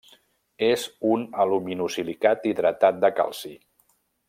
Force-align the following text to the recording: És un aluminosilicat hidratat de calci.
És 0.67 0.85
un 1.09 1.25
aluminosilicat 1.43 2.49
hidratat 2.53 2.99
de 3.05 3.13
calci. 3.21 3.55